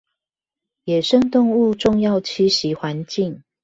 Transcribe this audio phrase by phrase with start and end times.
[0.85, 3.43] 野生動物重要棲息環境